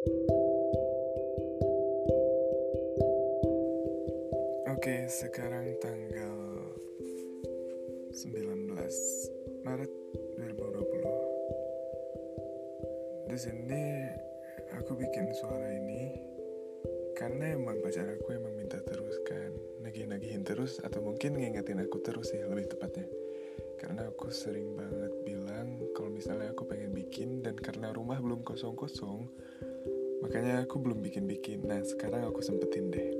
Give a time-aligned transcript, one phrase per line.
[0.00, 0.08] Oke,
[5.12, 6.40] sekarang tanggal
[8.08, 8.80] 19
[9.60, 9.92] Maret
[10.40, 13.28] 2020.
[13.28, 14.08] Di sini
[14.72, 16.16] aku bikin suara ini
[17.12, 19.52] karena emang pacar aku emang minta terus kan,
[19.84, 23.04] nagih-nagihin terus atau mungkin ngingetin aku terus sih lebih tepatnya.
[23.76, 29.28] Karena aku sering banget bilang kalau misalnya aku pengen bikin dan karena rumah belum kosong-kosong,
[30.20, 31.64] makanya aku belum bikin-bikin.
[31.64, 33.10] Nah, sekarang aku sempetin deh.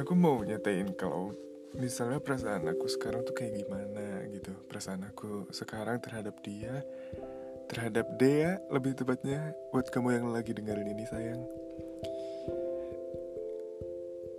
[0.00, 1.36] Aku mau nyatain kalau
[1.76, 4.52] misalnya perasaan aku sekarang tuh kayak gimana gitu.
[4.68, 6.80] Perasaan aku sekarang terhadap dia
[7.72, 11.40] terhadap dia lebih tepatnya buat kamu yang lagi dengerin ini sayang.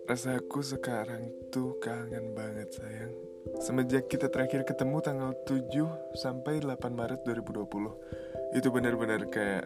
[0.06, 3.10] Rasa aku sekarang tuh kangen banget sayang.
[3.58, 5.66] Semenjak kita terakhir ketemu tanggal 7
[6.14, 9.66] sampai 8 Maret 2020 itu benar-benar kayak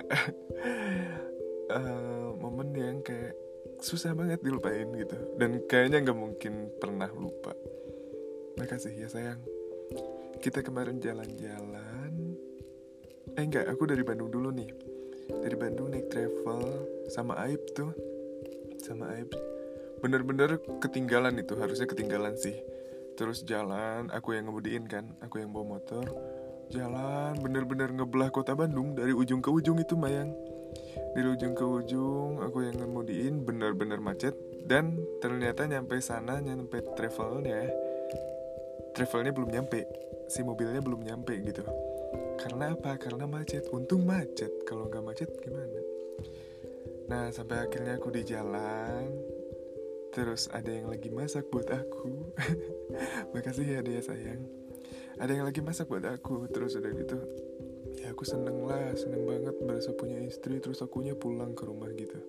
[1.71, 3.35] uh, momen yang kayak
[3.83, 5.17] susah banget dilupain gitu.
[5.37, 7.53] Dan kayaknya nggak mungkin pernah lupa.
[8.57, 9.41] Makasih ya sayang.
[10.41, 12.13] Kita kemarin jalan-jalan.
[13.37, 14.71] Eh enggak aku dari Bandung dulu nih.
[15.27, 16.61] Dari Bandung naik travel
[17.11, 17.93] sama Aib tuh.
[18.81, 19.29] Sama Aib.
[20.01, 22.55] Bener-bener ketinggalan itu harusnya ketinggalan sih.
[23.17, 26.05] Terus jalan aku yang ngemudiin kan aku yang bawa motor
[26.71, 30.35] jalan bener-bener ngebelah kota Bandung dari ujung ke ujung itu mayang.
[31.15, 34.35] Dari ujung ke ujung aku yang ngemudiin benar-benar macet.
[34.67, 37.71] Dan ternyata nyampe sana nyampe travelnya
[38.91, 39.87] travelnya belum nyampe.
[40.27, 41.63] Si mobilnya belum nyampe gitu.
[42.37, 42.99] Karena apa?
[42.99, 43.71] Karena macet.
[43.71, 44.51] Untung macet.
[44.67, 45.79] Kalau nggak macet gimana?
[47.07, 49.07] Nah sampai akhirnya aku di jalan.
[50.11, 52.35] Terus ada yang lagi masak buat aku.
[53.33, 54.66] Makasih ya dia sayang
[55.17, 57.17] ada yang lagi masak buat aku terus udah gitu.
[57.97, 62.21] Ya aku seneng lah seneng banget berasa punya istri terus akunya pulang ke rumah gitu.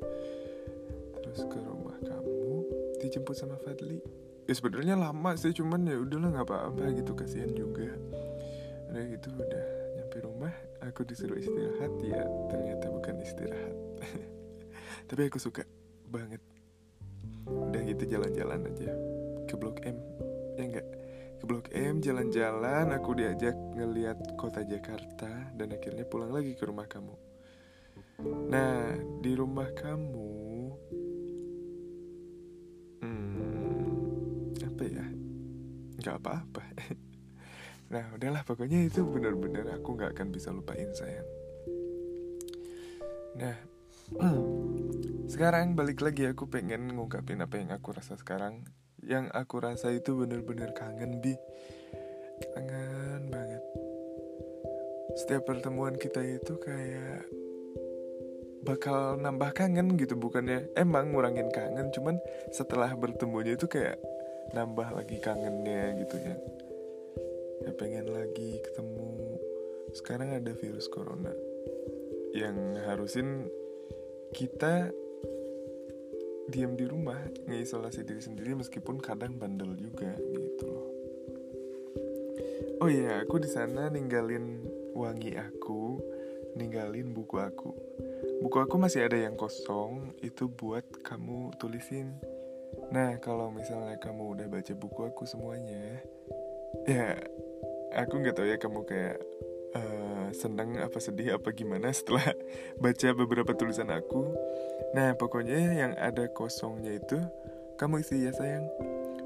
[1.20, 2.64] Terus ke rumah kamu
[3.05, 4.00] dijemput sama Fadli.
[4.48, 7.93] Ya sebenarnya lama sih cuman ya udahlah nggak apa-apa gitu kasihan juga.
[8.88, 9.66] Udah gitu udah
[10.00, 11.93] nyampe rumah aku disuruh istirahat.
[12.00, 13.77] Ya ternyata bukan istirahat.
[15.12, 15.69] Tapi aku suka
[16.09, 16.41] banget.
[17.44, 18.93] Udah gitu jalan-jalan aja
[19.48, 19.97] ke blok M
[20.60, 20.97] ya enggak
[21.48, 27.16] Blok M jalan-jalan aku diajak ngeliat kota Jakarta dan akhirnya pulang lagi ke rumah kamu.
[28.53, 28.92] Nah
[29.25, 30.32] di rumah kamu
[33.00, 35.06] hmm, apa ya?
[36.04, 36.64] Nggak apa-apa.
[37.88, 41.25] Nah udahlah pokoknya itu bener-bener aku nggak akan bisa lupain sayang.
[43.41, 43.56] Nah
[45.32, 48.69] sekarang balik lagi aku pengen ngungkapin apa yang aku rasa sekarang
[49.09, 51.33] yang aku rasa itu bener-bener kangen bi.
[52.53, 53.65] Kangen banget.
[55.17, 57.25] Setiap pertemuan kita itu kayak
[58.69, 62.21] bakal nambah kangen gitu bukannya emang ngurangin kangen cuman
[62.53, 63.97] setelah bertemunya itu kayak
[64.53, 66.37] nambah lagi kangennya gitu ya.
[67.65, 69.41] Ya pengen lagi ketemu.
[69.97, 71.33] Sekarang ada virus corona
[72.37, 73.49] yang harusin
[74.37, 74.93] kita
[76.48, 80.88] diam di rumah ngeisolasi diri sendiri meskipun kadang bandel juga gitu loh.
[82.78, 84.64] Oh iya aku di sana ninggalin
[84.97, 86.00] wangi aku
[86.56, 87.70] ninggalin buku aku.
[88.41, 92.16] Buku aku masih ada yang kosong itu buat kamu tulisin.
[92.94, 96.00] Nah kalau misalnya kamu udah baca buku aku semuanya
[96.88, 97.16] ya
[97.97, 99.19] aku nggak tahu ya kamu kayak
[99.78, 102.34] uh, seneng apa sedih apa gimana setelah
[102.83, 104.34] baca beberapa tulisan aku.
[104.93, 107.19] Nah pokoknya yang ada kosongnya itu
[107.78, 108.66] Kamu isi ya sayang.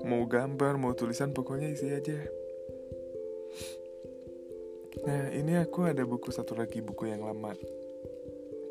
[0.05, 2.21] Mau gambar, mau tulisan pokoknya isi aja.
[5.09, 7.57] Nah ini aku ada buku satu lagi Buku yang lama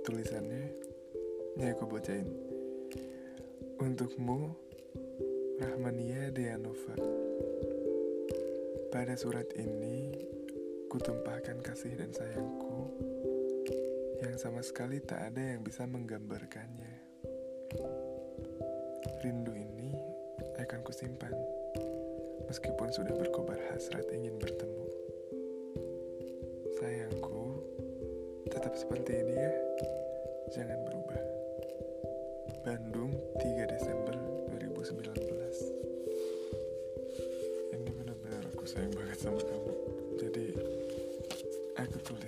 [0.06, 0.69] Tulisannya.
[1.58, 2.30] Ini aku bacain.
[3.81, 4.53] Untukmu
[5.58, 6.94] Rahmania Deanova
[8.94, 10.13] Pada surat ini
[10.91, 12.91] Kutumpahkan kasih dan sayangku
[14.19, 16.95] yang sama sekali tak ada yang bisa menggambarkannya.
[19.24, 19.95] Rindu ini
[20.60, 21.31] akan kusimpan,
[22.51, 24.88] meskipun sudah berkobar hasrat ingin bertemu.
[26.75, 27.63] Sayangku,
[28.51, 29.54] tetap seperti ini ya,
[30.51, 31.21] jangan berubah.
[32.68, 33.16] Bandung,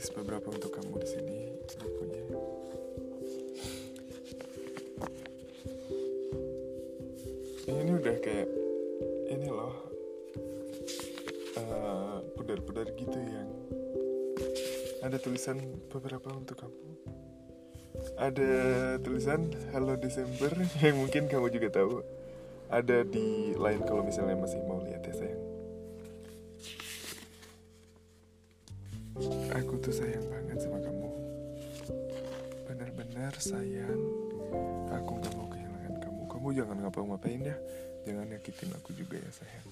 [0.03, 1.39] tulis beberapa untuk kamu di sini
[1.79, 2.19] bukunya
[7.71, 8.51] ini udah kayak
[9.31, 9.71] ini loh
[11.55, 13.47] uh, pudar-pudar gitu yang
[15.07, 16.83] ada tulisan beberapa untuk kamu.
[18.19, 18.51] Ada
[18.99, 20.51] tulisan Halo Desember
[20.83, 22.03] yang mungkin kamu juga tahu.
[22.67, 25.43] Ada di line kalau misalnya masih mau lihat ya sayang.
[29.53, 31.09] Aku tuh sayang banget sama kamu.
[32.65, 34.01] Benar-benar sayang.
[34.89, 36.21] Aku gak mau kehilangan kamu.
[36.25, 37.53] Kamu jangan ngapa-ngapain ya.
[38.09, 39.67] Jangan nyakitin aku juga ya sayang.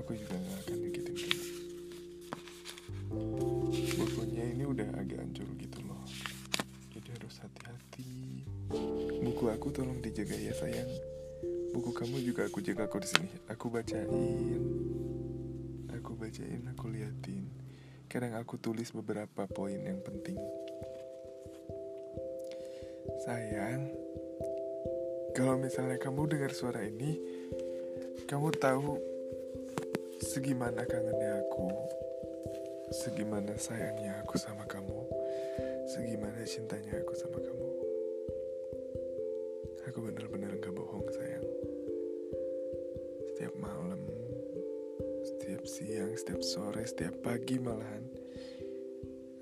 [0.00, 1.44] Aku juga gak akan nyakitin kamu.
[4.00, 6.00] Bukunya ini udah agak hancur gitu loh.
[6.96, 8.48] Jadi harus hati-hati.
[9.20, 10.88] Buku aku tolong dijaga ya sayang.
[11.76, 13.28] Buku kamu juga aku jaga aku di sini.
[13.52, 14.99] Aku bacain.
[16.30, 17.42] Bacain, aku liatin.
[18.06, 20.38] Kadang aku tulis beberapa poin yang penting.
[23.26, 23.90] Sayang,
[25.34, 27.18] kalau misalnya kamu dengar suara ini,
[28.30, 28.94] kamu tahu
[30.22, 31.66] segimana kangennya aku,
[32.94, 35.02] segimana sayangnya aku sama kamu,
[35.90, 37.69] segimana cintanya aku sama kamu.
[46.00, 48.00] Siang, setiap sore, setiap pagi malahan,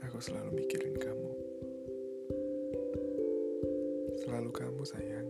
[0.02, 1.30] aku selalu mikirin kamu.
[4.26, 5.28] Selalu kamu sayang.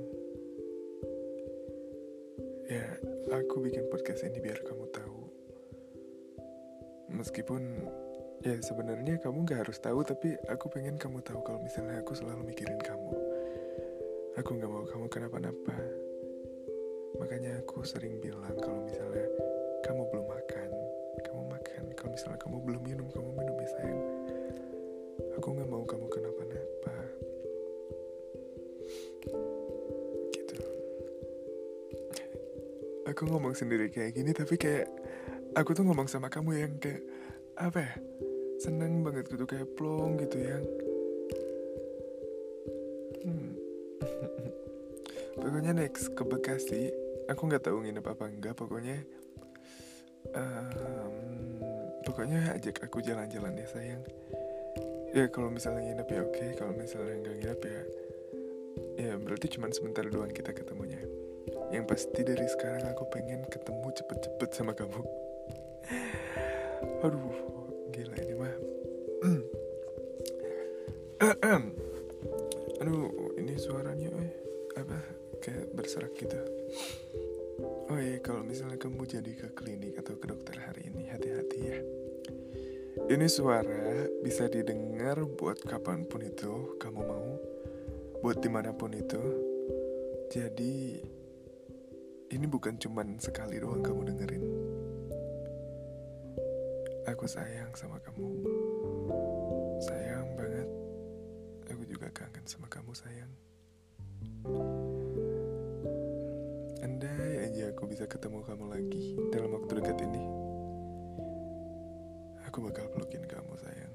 [2.73, 2.97] Ya,
[3.29, 5.21] aku bikin podcast ini biar kamu tahu.
[7.13, 7.61] Meskipun
[8.41, 12.49] ya sebenarnya kamu gak harus tahu, tapi aku pengen kamu tahu kalau misalnya aku selalu
[12.49, 13.13] mikirin kamu.
[14.41, 15.77] Aku gak mau kamu kenapa-napa.
[17.21, 19.29] Makanya aku sering bilang kalau misalnya
[19.85, 20.78] kamu belum makan.
[21.99, 24.03] Kalau misalnya kamu belum minum, kamu minum ya sayang.
[25.35, 26.95] Aku gak mau kamu kenapa-napa.
[30.31, 30.57] Gitu.
[33.11, 34.87] Aku ngomong sendiri kayak gini, tapi kayak
[35.59, 37.03] aku tuh ngomong sama kamu yang kayak
[37.59, 37.95] apa ya?
[38.63, 40.65] Seneng banget gitu kayak plong gitu yang.
[43.27, 43.51] Hmm.
[45.35, 46.95] pokoknya next ke Bekasi.
[47.27, 48.55] Aku nggak tahu nginep apa enggak.
[48.55, 49.03] Pokoknya,
[50.39, 51.18] em,
[52.19, 54.03] pokoknya ajak aku jalan-jalan ya sayang.
[55.15, 56.47] Ya kalau misalnya nginep ya oke.
[56.59, 57.83] Kalau misalnya nggak nginep ya,
[58.99, 60.99] ya berarti cuma sebentar doang kita ketemunya.
[61.71, 64.99] Yang pasti dari sekarang aku pengen ketemu cepet-cepet sama kamu.
[67.07, 67.39] Aduh,
[67.95, 68.55] gila ini mah.
[72.83, 74.35] Aduh, ini suaranya eh
[74.75, 74.99] apa
[75.39, 76.35] kayak berserak gitu.
[77.95, 81.79] Oh iya, kalau misalnya kamu jadi ke klinik atau ke dokter hari ini, hati-hati ya.
[83.07, 87.39] Ini suara bisa didengar buat kapan pun itu kamu mau,
[88.19, 89.23] buat di mana pun itu.
[90.35, 90.99] Jadi
[92.35, 94.45] ini bukan cuman sekali doang kamu dengerin.
[97.15, 98.27] Aku sayang sama kamu.
[99.87, 100.69] Sayang banget.
[101.71, 103.33] Aku juga kangen sama kamu sayang.
[106.83, 110.48] Andai aja aku bisa ketemu kamu lagi dalam waktu dekat ini.
[112.49, 113.95] Aku bakal pelukin kamu sayang.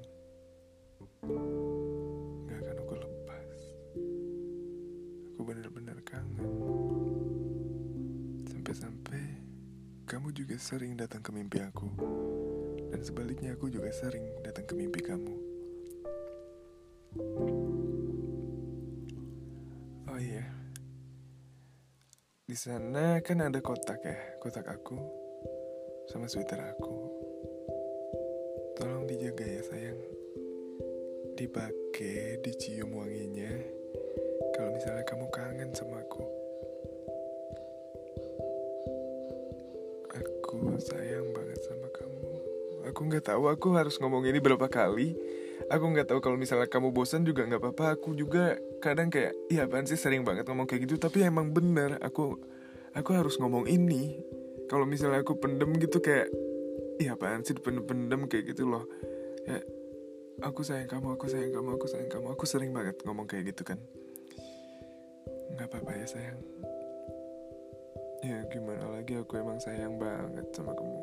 [2.46, 3.58] Gak akan aku lepas.
[5.34, 6.46] Aku bener-bener kangen.
[8.46, 9.42] Sampai-sampai
[10.06, 11.90] kamu juga sering datang ke mimpi aku.
[12.94, 15.34] Dan sebaliknya aku juga sering datang ke mimpi kamu.
[20.14, 20.46] Oh iya.
[22.46, 24.94] Di sana kan ada kotak ya, kotak aku
[26.06, 27.13] sama sweater aku.
[29.14, 30.00] Dijaga ya sayang.
[31.38, 33.46] Dipakai, dicium wanginya.
[34.58, 36.26] Kalau misalnya kamu kangen sama aku.
[40.18, 42.26] Aku sayang banget sama kamu.
[42.90, 45.14] Aku nggak tahu aku harus ngomong ini berapa kali.
[45.70, 47.94] Aku nggak tahu kalau misalnya kamu bosan juga nggak apa-apa.
[47.94, 50.98] Aku juga kadang kayak, iya apaan sih sering banget ngomong kayak gitu.
[50.98, 52.34] Tapi emang bener, aku
[52.98, 54.26] aku harus ngomong ini.
[54.66, 56.34] Kalau misalnya aku pendem gitu kayak,
[56.98, 58.84] iya apaan sih pendem-pendem kayak gitu loh.
[59.44, 59.60] Ya,
[60.42, 62.26] aku sayang kamu, aku sayang kamu, aku sayang kamu.
[62.34, 63.78] Aku sering banget ngomong kayak gitu kan.
[65.54, 66.38] Nggak apa-apa ya sayang.
[68.24, 70.96] Ya gimana lagi aku emang sayang banget sama kamu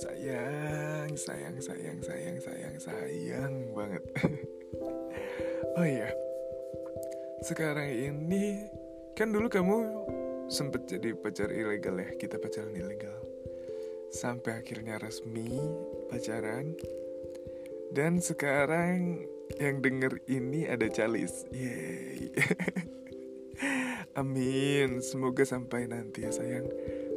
[0.00, 4.00] Sayang, sayang, sayang, sayang, sayang, sayang banget
[5.76, 6.08] Oh iya
[7.44, 8.64] Sekarang ini
[9.12, 9.76] Kan dulu kamu
[10.48, 13.27] sempet jadi pacar ilegal ya Kita pacaran ilegal
[14.08, 15.60] Sampai akhirnya resmi
[16.08, 16.72] pacaran
[17.92, 19.24] Dan sekarang
[19.60, 22.32] yang denger ini ada calis Yeay
[24.18, 26.66] Amin, semoga sampai nanti ya sayang.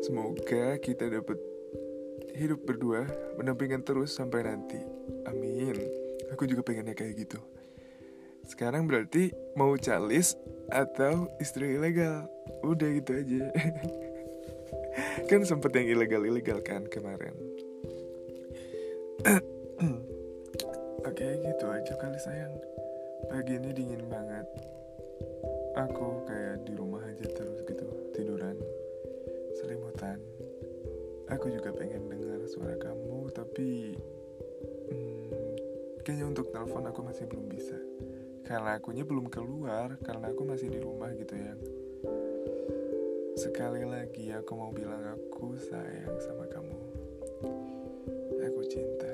[0.05, 1.33] Semoga kita dapat
[2.38, 3.10] hidup berdua
[3.41, 4.77] berdampingan terus sampai nanti.
[5.25, 5.74] Amin.
[6.29, 7.41] Aku juga pengennya kayak gitu.
[8.41, 10.33] sekarang berarti mau calis
[10.74, 12.25] atau istri ilegal
[12.65, 13.43] udah gitu aja
[15.29, 17.36] kan sempet yang ilegal ilegal kan kemarin.
[21.07, 22.53] Oke gitu aja kali sayang.
[23.31, 24.45] Pagi ini dingin banget.
[25.79, 28.60] Aku kayak di rumah aja terus gitu tiduran
[29.55, 30.19] selimutan.
[31.31, 33.95] Aku juga pengen dengar suara kamu tapi
[34.91, 35.31] hmm,
[36.03, 37.79] kayaknya untuk telepon aku masih belum bisa.
[38.43, 41.55] Karena akunya belum keluar karena aku masih di rumah gitu ya
[43.41, 46.77] sekali lagi aku mau bilang aku sayang sama kamu.
[48.38, 49.11] Aku cinta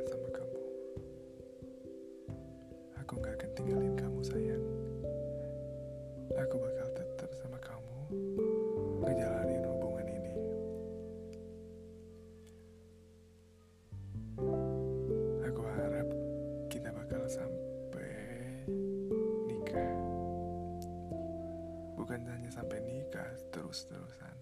[23.68, 24.36] terus-terusan.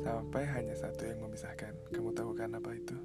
[0.00, 1.76] Sampai hanya satu yang memisahkan.
[1.92, 2.96] Kamu tahu kan apa itu?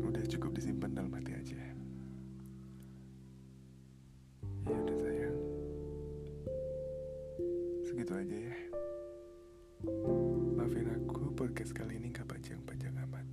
[0.00, 1.60] Udah cukup disimpan dalam hati aja.
[4.64, 5.36] Ya udah sayang.
[7.84, 8.56] Segitu aja ya.
[10.56, 13.28] Maafin aku podcast kali ini gak panjang-panjang amat.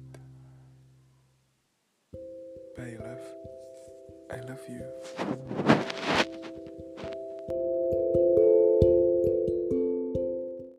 [2.75, 3.27] Bye love.
[4.27, 4.83] I love you